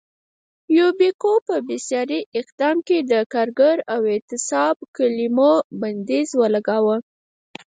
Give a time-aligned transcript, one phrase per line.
[0.77, 6.95] یوبیکو په بېساري اقدام کې د کارګر او اعتصاب کلیمو بندیز ولګاوه.